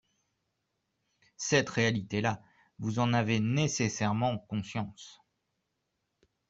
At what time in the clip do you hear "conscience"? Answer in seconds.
4.39-5.21